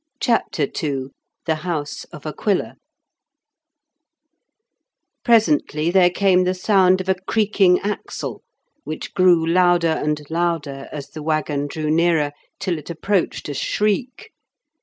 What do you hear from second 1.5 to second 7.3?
HOUSE OF AQUILA Presently there came the sound of a